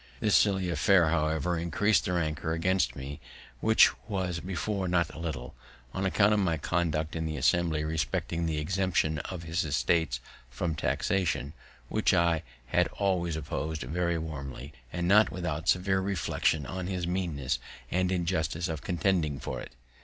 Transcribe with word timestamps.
This 0.19 0.35
silly 0.35 0.67
affair, 0.71 1.09
however, 1.09 1.51
greatly 1.51 1.61
increased 1.63 2.05
his 2.07 2.15
rancour 2.15 2.53
against 2.53 2.95
me, 2.95 3.19
which 3.59 3.91
was 4.09 4.39
before 4.39 4.87
not 4.87 5.13
a 5.13 5.19
little, 5.19 5.53
on 5.93 6.07
account 6.07 6.33
of 6.33 6.39
my 6.39 6.57
conduct 6.57 7.15
in 7.15 7.27
the 7.27 7.37
Assembly 7.37 7.83
respecting 7.83 8.47
the 8.47 8.57
exemption 8.57 9.19
of 9.19 9.43
his 9.43 9.63
estate 9.63 10.19
from 10.49 10.73
taxation, 10.73 11.53
which 11.87 12.15
I 12.15 12.41
had 12.69 12.87
always 12.97 13.37
oppos'd 13.37 13.83
very 13.83 14.17
warmly, 14.17 14.73
and 14.91 15.07
not 15.07 15.29
without 15.31 15.69
severe 15.69 15.99
reflections 16.01 16.65
on 16.65 16.87
his 16.87 17.05
meanness 17.05 17.59
and 17.91 18.11
injustice 18.11 18.67
of 18.69 18.81
contending 18.81 19.39
for 19.39 19.59
it. 19.61 19.73